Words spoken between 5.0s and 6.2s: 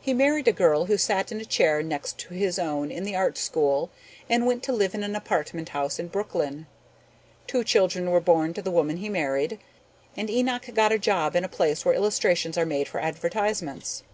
an apartment house in